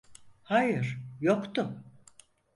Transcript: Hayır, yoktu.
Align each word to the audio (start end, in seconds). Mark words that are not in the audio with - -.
Hayır, 0.43 0.97
yoktu. 1.19 1.83